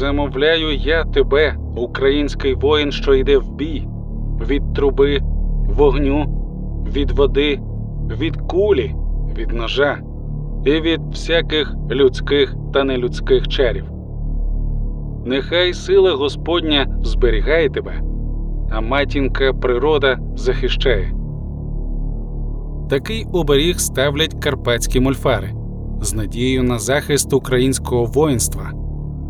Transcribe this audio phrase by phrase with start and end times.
[0.00, 3.88] Замовляю я тебе, український воїн, що йде в бій,
[4.48, 5.20] від труби,
[5.68, 6.24] вогню,
[6.96, 7.60] від води,
[8.20, 8.94] від кулі,
[9.38, 9.98] від ножа
[10.64, 13.84] і від всяких людських та нелюдських чарів.
[15.24, 18.00] Нехай сила Господня зберігає тебе,
[18.70, 21.12] а матінка природа захищає.
[22.90, 25.50] Такий оберіг ставлять карпатські мольфари
[26.00, 28.72] з надією на захист українського воїнства,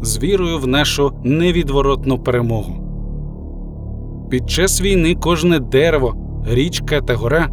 [0.03, 2.87] з вірою в нашу невідворотну перемогу.
[4.31, 6.15] Під час війни кожне дерево,
[6.47, 7.49] річка та гора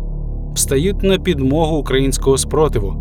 [0.55, 2.93] встають на підмогу українського спротиву,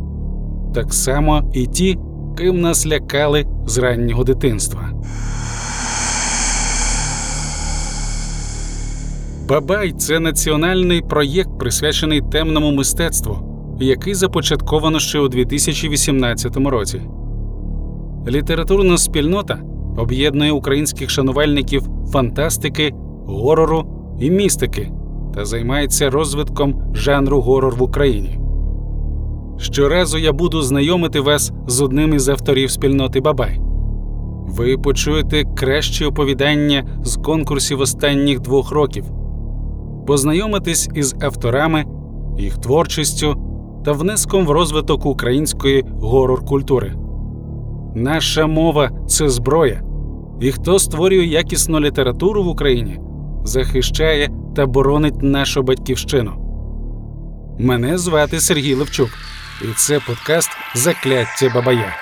[0.75, 1.99] так само і ті,
[2.39, 4.91] ким нас лякали з раннього дитинства.
[9.49, 13.39] Бабай це національний проєкт, присвячений темному мистецтву,
[13.81, 17.03] який започатковано ще у 2018 році.
[18.29, 19.59] Літературна спільнота
[19.97, 21.83] об'єднує українських шанувальників
[22.13, 22.93] фантастики,
[23.27, 23.85] горору
[24.21, 24.93] і містики
[25.35, 28.39] та займається розвитком жанру горор в Україні.
[29.59, 33.61] Щоразу я буду знайомити вас з одним із авторів спільноти Бабай.
[34.47, 39.05] Ви почуєте кращі оповідання з конкурсів останніх двох років,
[40.07, 41.85] познайомитесь із авторами,
[42.39, 43.37] їх творчістю
[43.85, 47.06] та внеском в розвиток української горор-культури.
[47.99, 49.83] Наша мова це зброя,
[50.41, 53.01] і хто створює якісну літературу в Україні,
[53.45, 56.33] захищає та боронить нашу батьківщину.
[57.59, 59.09] Мене звати Сергій Левчук,
[59.63, 61.97] і це подкаст Закляття Бабая.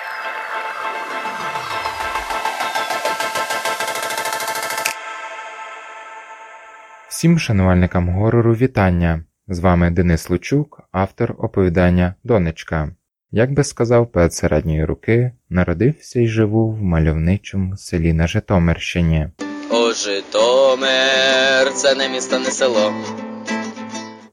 [7.08, 9.24] Всім шанувальникам горору вітання!
[9.48, 12.92] З вами Денис Лучук, автор оповідання Донечка.
[13.36, 19.28] Як би сказав поет середньої руки, народився і живу в мальовничому селі на Житомирщині.
[19.70, 22.92] О, Житомир, це не місто, не село.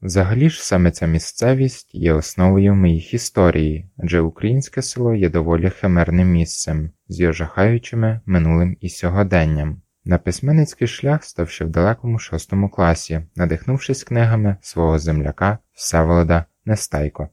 [0.02, 6.28] Взагалі ж саме ця місцевість є основою моїх історії, адже українське село є доволі химерним
[6.28, 9.82] місцем з його жахаючими минулим і сьогоденням.
[10.04, 17.28] На письменницький шлях став ще в далекому шостому класі, надихнувшись книгами свого земляка Всеволода Нестайко.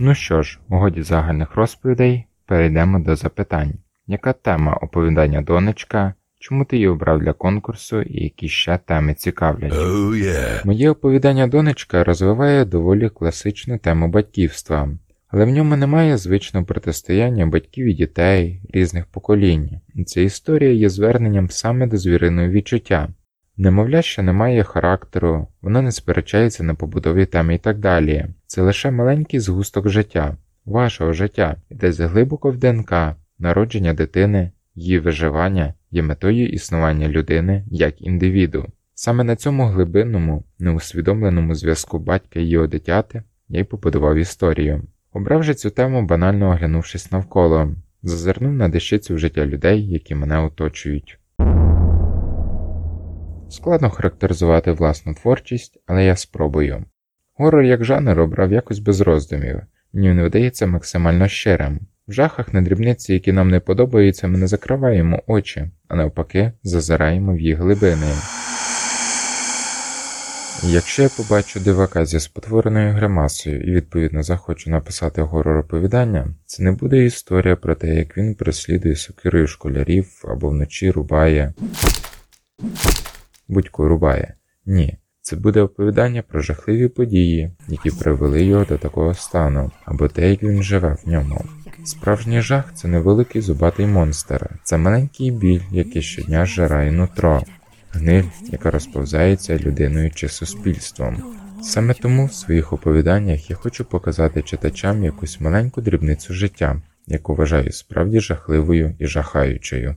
[0.00, 3.72] Ну що ж, годі загальних розповідей перейдемо до запитань.
[4.06, 6.14] Яка тема оповідання донечка?
[6.38, 9.72] Чому ти її обрав для конкурсу і які ще теми цікавлять?
[9.72, 10.66] Oh yeah.
[10.66, 14.88] Моє оповідання донечка розвиває доволі класичну тему батьківства,
[15.28, 19.70] але в ньому немає звичного протистояння батьків і дітей різних поколінь.
[20.06, 23.08] Ця історія є зверненням саме до звіриного відчуття.
[23.58, 28.26] Немовля, що не має характеру, воно не сперечається на побудові теми і так далі.
[28.46, 32.92] Це лише маленький згусток життя, вашого життя, і десь глибоко в ДНК,
[33.38, 38.66] народження дитини, її виживання є метою існування людини як індивіду.
[38.94, 44.82] Саме на цьому глибинному, неусвідомленому зв'язку батька і його дитяти я й побудував історію.
[45.12, 50.38] Обрав же цю тему, банально оглянувшись навколо, зазирнув на дещицю в життя людей, які мене
[50.38, 51.18] оточують.
[53.50, 56.84] Складно характеризувати власну творчість, але я спробую.
[57.34, 59.60] Горор як жанр обрав якось без роздумів,
[59.92, 61.80] мені не видається максимально щирим.
[62.08, 67.34] В жахах на дрібниці, які нам не подобаються, ми не закриваємо очі, а навпаки, зазираємо
[67.34, 68.06] в їх глибини.
[70.62, 76.72] Якщо я побачу дивака зі спотвореною гримасою і відповідно захочу написати горор оповідання, це не
[76.72, 81.54] буде історія про те, як він переслідує сокирою школярів або вночі рубає.
[83.48, 84.34] Будь-ко рубає.
[84.66, 84.98] Ні.
[85.26, 90.42] Це буде оповідання про жахливі події, які привели його до такого стану, або те, як
[90.42, 91.44] він живе в ньому.
[91.84, 97.42] Справжній жах це невеликий зубатий монстр, це маленький біль, який щодня зжирає нутро,
[97.92, 101.22] гниль, яка розповзається людиною чи суспільством.
[101.62, 107.72] Саме тому в своїх оповіданнях я хочу показати читачам якусь маленьку дрібницю життя, яку вважаю
[107.72, 109.96] справді жахливою і жахаючою.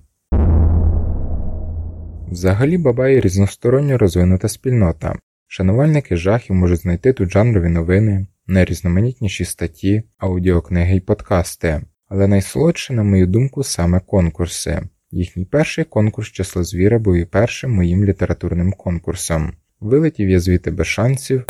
[2.32, 5.16] Взагалі Бабай різносторонньо розвинута спільнота.
[5.48, 13.04] Шанувальники жахів можуть знайти тут жанрові новини, найрізноманітніші статті, аудіокниги й подкасти, але найсолодше, на
[13.04, 14.82] мою думку, саме конкурси.
[15.12, 19.54] Їхній перший конкурс число звіра був і першим моїм літературним конкурсом.
[19.80, 21.46] Вилетів я звідти без шансів,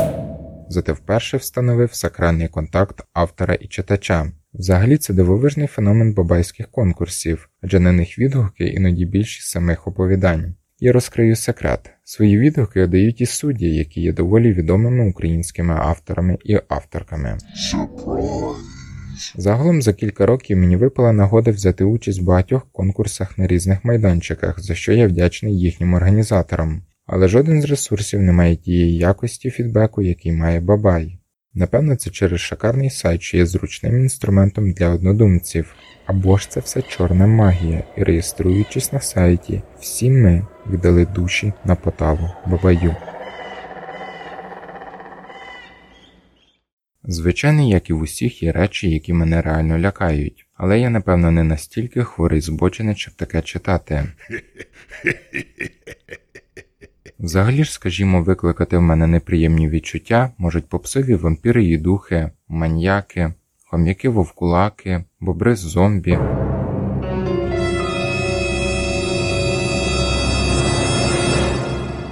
[0.69, 4.31] зате вперше встановив сакральний контакт автора і читача.
[4.53, 10.55] Взагалі це дивовижний феномен бабайських конкурсів, адже на них відгуки іноді більші самих оповідань.
[10.81, 11.91] Я розкрию секрет.
[12.03, 17.37] Свої відгуки дають і судді, які є доволі відомими українськими авторами і авторками.
[19.35, 24.59] Загалом за кілька років мені випала нагода взяти участь в багатьох конкурсах на різних майданчиках,
[24.59, 26.81] за що я вдячний їхнім організаторам.
[27.05, 31.18] Але жоден з ресурсів не має тієї якості фідбеку, який має Бабай.
[31.53, 35.75] Напевно, це через шикарний сайт, що є зручним інструментом для однодумців.
[36.05, 41.75] Або ж це все чорна магія, і реєструючись на сайті, всі ми віддали душі на
[41.75, 42.95] поталу Бабаю.
[47.03, 51.43] Звичайно, як і в усіх, є речі, які мене реально лякають, але я, напевно, не
[51.43, 54.07] настільки хворий збочений, щоб таке читати.
[57.19, 63.33] Взагалі ж, скажімо, викликати в мене неприємні відчуття можуть попсові вампіри і духи, маньяки,
[63.65, 66.19] хом'яки вовкулаки, бобри зомбі.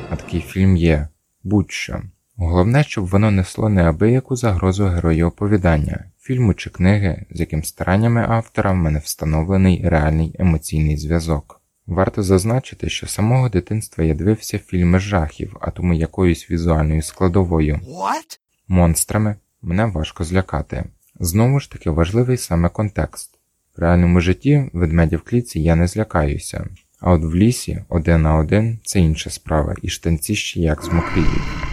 [0.09, 1.07] А такий фільм є
[1.43, 2.01] будь-що.
[2.35, 8.71] Головне, щоб воно несло неабияку загрозу герою оповідання, фільму чи книги, з яким стараннями автора
[8.71, 11.56] в мене встановлений реальний емоційний зв'язок.
[11.87, 17.75] Варто зазначити, що з самого дитинства я дивився фільми жахів, а тому якоюсь візуальною складовою
[17.75, 18.39] What?
[18.67, 20.83] монстрами мене важко злякати.
[21.19, 23.39] Знову ж таки важливий саме контекст.
[23.77, 26.67] В реальному житті ведмедя в клітці я не злякаюся,
[26.99, 31.67] а от в лісі один на один це інша справа, і штанці ще як змокріють.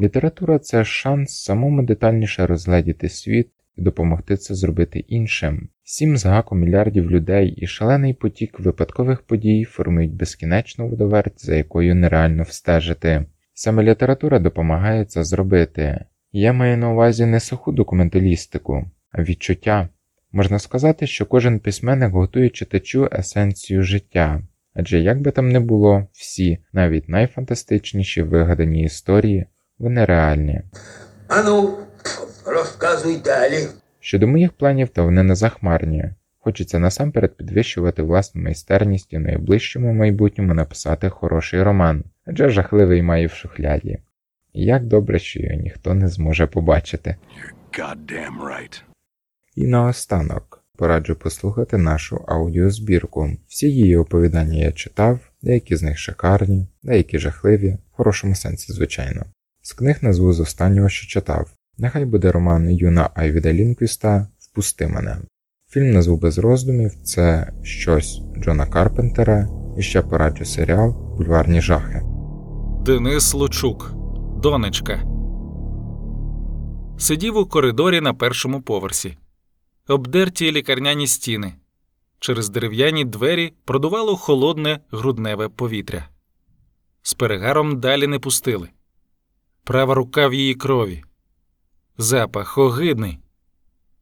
[0.00, 5.68] Література це шанс самому детальніше розгледіти світ і допомогти це зробити іншим.
[5.82, 11.94] Сім з гаком мільярдів людей і шалений потік випадкових подій формують безкінечну водоверть, за якою
[11.94, 13.24] нереально встежити.
[13.54, 16.04] Саме література допомагає це зробити.
[16.32, 19.88] Я маю на увазі не суху документалістику, а відчуття.
[20.32, 24.42] Можна сказати, що кожен письменник готує читачу есенцію життя,
[24.74, 29.46] адже як би там не було, всі, навіть найфантастичніші вигадані історії,
[29.78, 30.62] вони реальні.
[31.28, 31.78] Ану,
[32.50, 33.66] розказуй далі.
[34.00, 36.04] Щодо моїх планів, то вони не захмарні.
[36.38, 43.26] Хочеться насамперед підвищувати власну майстерність і в найближчому майбутньому написати хороший роман, адже жахливий має
[43.26, 43.98] в шухляді.
[44.52, 47.16] І як добре, що його ніхто не зможе побачити.
[47.72, 48.82] Goddamn right.
[49.56, 53.30] І наостанок пораджу послухати нашу аудіозбірку.
[53.48, 59.24] Всі її оповідання я читав, деякі з них шикарні, деякі жахливі, в хорошому сенсі, звичайно.
[59.62, 61.50] З книг назву з останнього, що читав.
[61.82, 65.16] Нехай буде роман Юна Айвіда Лінквіста Впусти мене.
[65.68, 69.48] Фільм назву без роздумів це щось Джона Карпентера
[69.78, 72.02] і ще пораджу серіал Бульварні жахи.
[72.84, 73.94] Денис Лучук,
[74.42, 75.02] донечка.
[76.98, 79.16] Сидів у коридорі на першому поверсі.
[79.88, 81.52] Обдерті лікарняні стіни.
[82.18, 86.08] Через дерев'яні двері продувало холодне грудневе повітря.
[87.02, 88.68] З перегаром далі не пустили.
[89.64, 91.02] Права рука в її крові.
[92.02, 93.18] Запах огидний.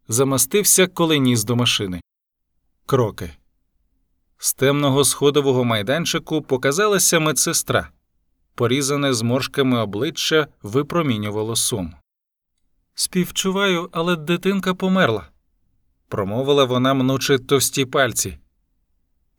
[0.08, 2.00] Замастився, коли ніс до машини.
[2.86, 3.30] Кроки.
[4.38, 7.88] З темного сходового майданчику показалася медсестра
[8.54, 11.94] порізане зморшками обличчя випромінювало сум.
[12.94, 15.28] Співчуваю, але дитинка померла,
[16.08, 18.38] промовила вона, мнучи товсті пальці.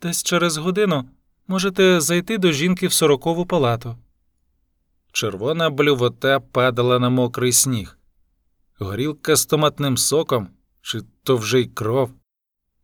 [0.01, 1.09] Десь через годину
[1.47, 3.97] можете зайти до жінки в сорокову палату.
[5.11, 7.98] Червона блювота падала на мокрий сніг,
[8.79, 10.47] горілка з томатним соком,
[10.81, 12.11] чи то вже й кров.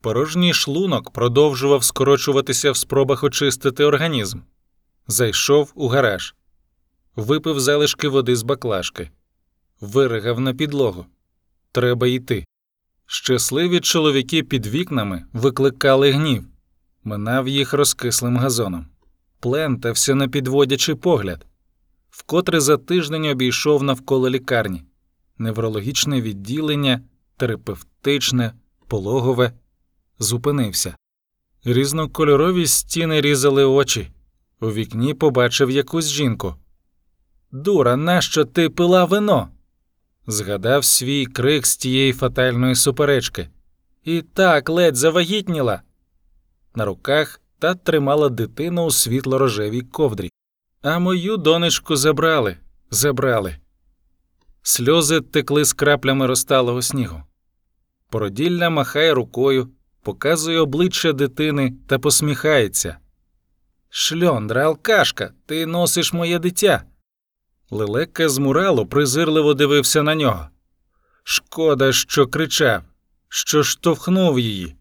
[0.01, 4.39] Порожній шлунок продовжував скорочуватися в спробах очистити організм.
[5.07, 6.35] Зайшов у гараж,
[7.15, 9.11] випив залишки води з баклажки,
[9.81, 11.05] виригав на підлогу.
[11.71, 12.45] Треба йти.
[13.05, 16.43] Щасливі чоловіки під вікнами викликали гнів,
[17.03, 18.87] минав їх розкислим газоном,
[19.39, 21.45] плентався на підводячий погляд,
[22.09, 24.83] вкотре за тиждень обійшов навколо лікарні,
[25.37, 27.01] неврологічне відділення,
[27.37, 28.53] терапевтичне,
[28.87, 29.51] пологове,
[30.19, 30.95] зупинився.
[31.63, 34.11] Різнокольорові стіни різали очі.
[34.59, 36.55] У вікні побачив якусь жінку.
[37.51, 39.49] Дура, нащо ти пила вино?
[40.27, 43.49] Згадав свій крик з тієї фатальної суперечки.
[44.03, 45.81] І так ледь завагітніла.
[46.75, 50.29] На руках та тримала дитину у світло-рожевій ковдрі.
[50.81, 52.57] А мою донечку забрали,
[52.91, 53.57] забрали.
[54.67, 57.23] Сльози текли з краплями розталого снігу.
[58.09, 59.69] Породілля махає рукою,
[60.03, 62.97] показує обличчя дитини та посміхається.
[63.89, 66.83] Шльондра, алкашка, ти носиш моє дитя.
[67.71, 70.47] Лелека з муралу презирливо дивився на нього.
[71.23, 72.83] Шкода, що кричав,
[73.29, 74.75] що штовхнув її.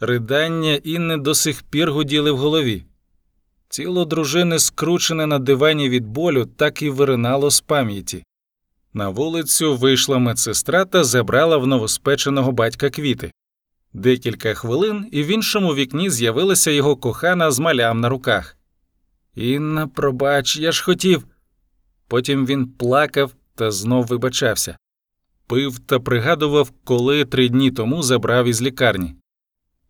[0.00, 2.84] Ридання Інни до сих пір гуділи в голові.
[3.68, 8.24] Тіло дружини, скручене на дивані від болю, так і виринало з пам'яті.
[8.96, 13.32] На вулицю вийшла медсестра та забрала в новоспеченого батька квіти.
[13.92, 18.56] Декілька хвилин, і в іншому вікні з'явилася його кохана з малям на руках.
[19.34, 21.26] Інна, пробач, я ж хотів.
[22.08, 24.76] Потім він плакав та знов вибачався.
[25.46, 29.14] Пив та пригадував, коли три дні тому забрав із лікарні.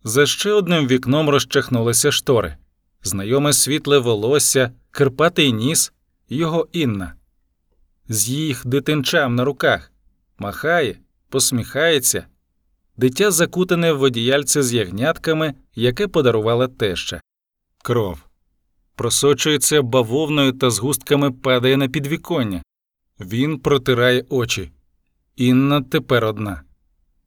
[0.05, 2.57] За ще одним вікном розчахнулися штори.
[3.03, 5.93] Знайоме світле волосся, кирпатий ніс,
[6.29, 7.16] його Інна.
[8.09, 9.93] З їх дитинчам на руках.
[10.39, 10.99] Махає,
[11.29, 12.27] посміхається.
[12.97, 17.21] Дитя закутане в одіяльце з ягнятками, яке подарувала теща.
[17.83, 18.19] Кров.
[18.95, 22.63] Просочується бавовною та згустками падає на підвіконня.
[23.21, 24.71] Він протирає очі.
[25.37, 26.63] Інна тепер одна.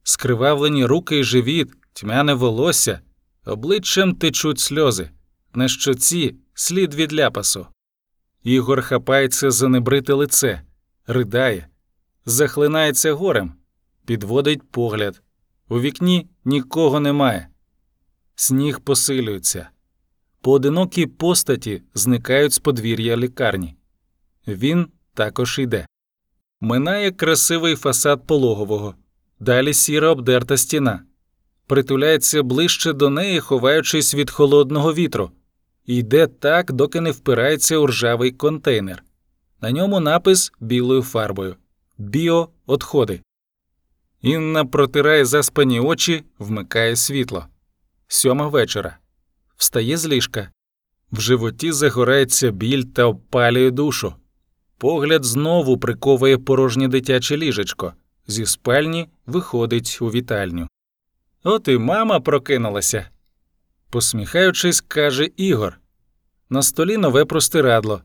[0.03, 3.01] Скривавлені руки і живіт, тьмяне волосся,
[3.45, 5.09] обличчям течуть сльози,
[5.53, 7.67] на щоці слід від ляпасу.
[8.43, 10.61] Ігор хапається за небрите лице,
[11.09, 11.67] ридає,
[12.25, 13.53] захлинається горем,
[14.05, 15.21] підводить погляд.
[15.69, 17.47] У вікні нікого немає.
[18.35, 19.69] Сніг посилюється.
[20.41, 23.75] Поодинокі постаті зникають з подвір'я лікарні.
[24.47, 25.85] Він також йде.
[26.61, 28.95] Минає красивий фасад пологового,
[29.39, 31.03] далі сіра обдерта стіна,
[31.67, 35.31] притуляється ближче до неї, ховаючись від холодного вітру,
[35.85, 39.03] йде так, доки не впирається у ржавий контейнер.
[39.61, 41.55] На ньому напис білою фарбою
[41.97, 43.21] Біоотходи.
[44.21, 47.45] Інна протирає заспані очі, вмикає світло.
[48.07, 48.97] Сьома вечора.
[49.57, 50.51] Встає з ліжка.
[51.11, 54.13] В животі загорається біль та обпалює душу.
[54.77, 57.93] Погляд знову приковує порожнє дитяче ліжечко.
[58.27, 60.67] Зі спальні виходить у вітальню.
[61.43, 63.09] От і мама прокинулася.
[63.89, 65.79] Посміхаючись, каже Ігор.
[66.49, 68.01] На столі нове простирадло,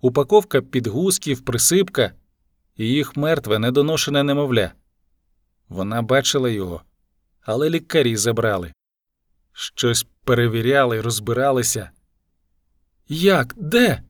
[0.00, 2.12] упаковка підгузків, присипка,
[2.76, 4.72] і їх мертве недоношене немовля.
[5.68, 6.82] Вона бачила його,
[7.40, 8.72] але лікарі забрали.
[9.52, 11.90] Щось перевіряли, розбиралися.
[13.08, 13.54] Як?
[13.56, 14.02] Де?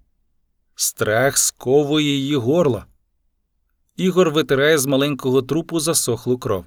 [0.75, 2.85] Страх сковує її горло.
[3.97, 6.65] Ігор витирає з маленького трупу засохлу кров.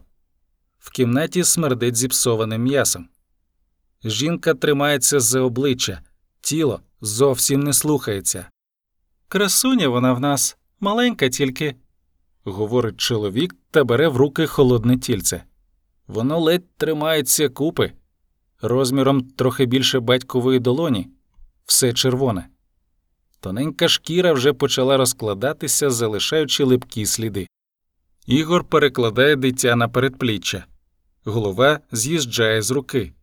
[0.79, 3.07] В кімнаті смердить зіпсованим м'ясом.
[4.03, 6.01] Жінка тримається за обличчя,
[6.41, 8.49] тіло зовсім не слухається.
[9.31, 11.75] Красуня вона в нас маленька тільки,
[12.43, 15.43] говорить чоловік та бере в руки холодне тільце.
[16.07, 17.91] Воно ледь тримається купи,
[18.61, 21.07] розміром трохи більше батькової долоні,
[21.65, 22.47] все червоне.
[23.39, 27.47] Тоненька шкіра вже почала розкладатися, залишаючи липкі сліди.
[28.27, 30.65] Ігор перекладає дитя на передпліччя.
[31.23, 33.13] Голова з'їжджає з руки.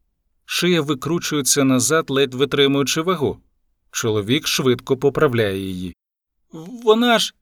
[0.44, 3.38] Шия викручується назад, ледь витримуючи вагу.
[3.90, 5.94] Чоловік швидко поправляє її.
[6.52, 7.34] Вона ж.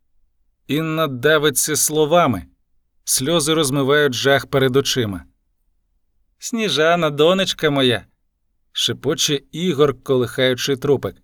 [0.66, 2.46] Інна давиться словами.
[3.04, 5.24] Сльози розмивають жах перед очима.
[6.38, 8.06] Сніжана, донечка моя.
[8.72, 11.16] шепоче Ігор, колихаючи трупик.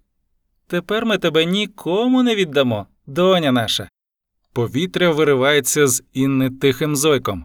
[0.67, 3.89] Тепер ми тебе нікому не віддамо, доня наша.
[4.53, 7.45] Повітря виривається з Інни тихим зойком.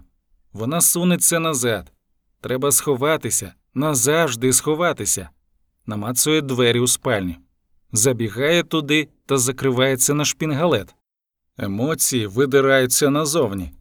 [0.54, 1.92] Вона сунеться назад.
[2.42, 5.30] Треба сховатися, назавжди сховатися.
[5.86, 7.36] Намацує двері у спальню.
[7.92, 10.96] Забігає туди та закривається на шпінгалет.
[11.58, 13.72] Емоції видираються назовні.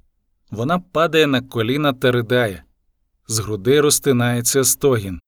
[0.51, 2.65] Вона падає на коліна та ридає.
[3.29, 5.21] З грудей розтинається стогін.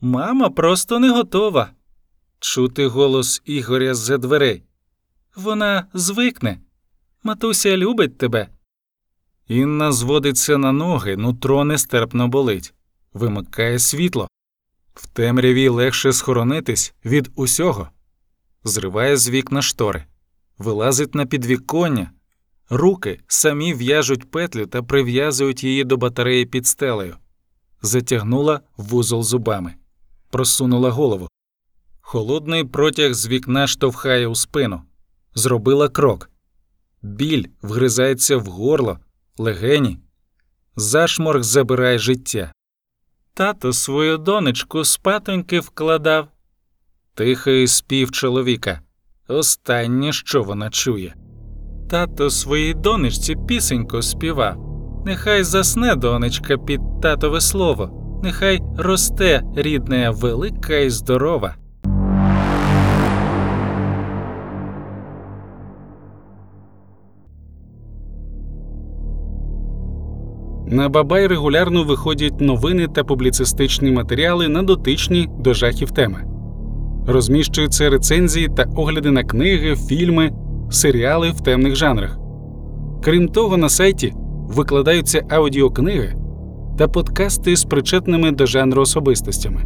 [0.00, 1.70] Мама просто не готова.
[2.38, 4.62] Чути голос Ігоря з-за дверей.
[5.36, 6.58] Вона звикне.
[7.22, 8.48] Матуся любить тебе.
[9.48, 12.74] Інна зводиться на ноги, нутро нестерпно болить,
[13.12, 14.28] вимикає світло.
[14.94, 17.88] В темряві легше схоронитись від усього.
[18.64, 20.04] Зриває з вікна штори,
[20.58, 22.10] вилазить на підвіконня.
[22.70, 27.16] Руки самі в'яжуть петлю та прив'язують її до батареї під стелею.
[27.82, 29.74] Затягнула вузол зубами,
[30.30, 31.28] просунула голову.
[32.00, 34.82] Холодний протяг з вікна штовхає у спину.
[35.34, 36.30] Зробила крок.
[37.02, 38.98] Біль вгризається в горло,
[39.38, 39.98] легені.
[40.76, 42.52] Зашморг забирає життя.
[43.34, 46.28] Тато свою донечку спатоньки вкладав.
[47.16, 48.80] Тихий спів чоловіка.
[49.28, 51.14] Останнє, що вона чує.
[51.90, 54.56] Тато своїй донечці пісеньку співав.
[55.06, 57.90] Нехай засне донечка під татове слово,
[58.22, 61.54] нехай росте рідне, велика і здорова.
[70.66, 76.33] На Бабай регулярно виходять новини та публіцистичні матеріали на дотичні до жахів теми.
[77.06, 80.32] Розміщуються рецензії та огляди на книги, фільми,
[80.70, 82.18] серіали в темних жанрах.
[83.02, 84.12] Крім того, на сайті
[84.48, 86.14] викладаються аудіокниги
[86.78, 89.62] та подкасти з причетними до жанру особистостями.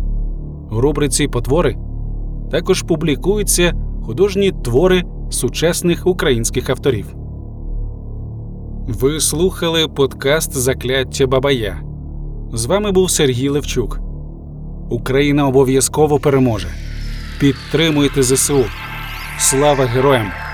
[0.71, 1.76] У рубриці Потвори
[2.50, 7.14] також публікуються художні твори сучасних українських авторів.
[8.88, 11.80] Ви слухали подкаст Закляття Бабая.
[12.52, 14.00] З вами був Сергій Левчук.
[14.90, 16.68] Україна обов'язково переможе.
[17.38, 18.64] Підтримуйте ЗСУ.
[19.38, 20.48] Слава героям!